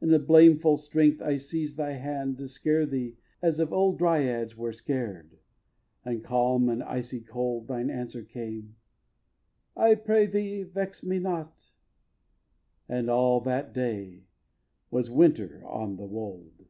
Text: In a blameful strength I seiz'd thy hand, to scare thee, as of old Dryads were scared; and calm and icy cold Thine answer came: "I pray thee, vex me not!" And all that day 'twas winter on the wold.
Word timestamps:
In 0.00 0.10
a 0.14 0.18
blameful 0.18 0.78
strength 0.78 1.20
I 1.20 1.36
seiz'd 1.36 1.76
thy 1.76 1.92
hand, 1.92 2.38
to 2.38 2.48
scare 2.48 2.86
thee, 2.86 3.18
as 3.42 3.60
of 3.60 3.74
old 3.74 3.98
Dryads 3.98 4.56
were 4.56 4.72
scared; 4.72 5.38
and 6.02 6.24
calm 6.24 6.70
and 6.70 6.82
icy 6.82 7.20
cold 7.20 7.68
Thine 7.68 7.90
answer 7.90 8.22
came: 8.22 8.76
"I 9.76 9.94
pray 9.96 10.24
thee, 10.24 10.62
vex 10.62 11.04
me 11.04 11.18
not!" 11.18 11.72
And 12.88 13.10
all 13.10 13.42
that 13.42 13.74
day 13.74 14.22
'twas 14.88 15.10
winter 15.10 15.62
on 15.66 15.96
the 15.96 16.06
wold. 16.06 16.64